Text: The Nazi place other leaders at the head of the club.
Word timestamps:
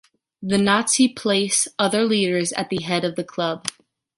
The 0.41 0.57
Nazi 0.57 1.07
place 1.07 1.67
other 1.77 2.05
leaders 2.05 2.53
at 2.53 2.69
the 2.71 2.81
head 2.81 3.05
of 3.05 3.15
the 3.15 3.23
club. 3.23 3.67